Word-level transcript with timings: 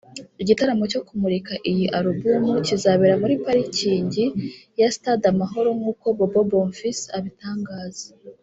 Igitaramo 0.41 0.83
cyo 0.91 1.01
kumurika 1.07 1.53
iyi 1.71 1.85
alubumu 1.97 2.51
kizabera 2.67 3.15
muri 3.21 3.35
parikingi 3.45 4.25
ya 4.79 4.87
Stade 4.95 5.25
amahoro 5.33 5.69
nk’uko 5.79 6.05
Bobo 6.17 6.41
Bonfils 6.49 7.01
abitangaza 7.17 8.07